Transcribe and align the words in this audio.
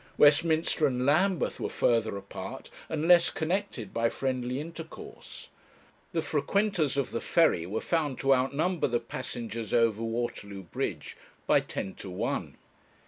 Westminster 0.17 0.87
and 0.87 1.05
Lambeth 1.05 1.59
were 1.59 1.69
further 1.69 2.17
apart, 2.17 2.71
and 2.89 3.07
less 3.07 3.29
connected 3.29 3.93
by 3.93 4.09
friendly 4.09 4.59
intercourse. 4.59 5.49
The 6.11 6.23
frequenters 6.23 6.97
of 6.97 7.11
the 7.11 7.21
ferry 7.21 7.67
were 7.67 7.81
found 7.81 8.17
to 8.21 8.33
outnumber 8.33 8.87
the 8.87 8.99
passengers 8.99 9.75
over 9.75 10.01
Waterloo 10.01 10.63
Bridge 10.63 11.17
by 11.45 11.59
ten 11.59 11.93
to 11.97 12.09
one. 12.09 12.57